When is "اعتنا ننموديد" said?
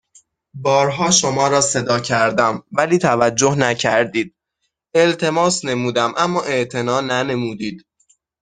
6.43-7.85